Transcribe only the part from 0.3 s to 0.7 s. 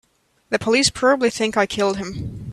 The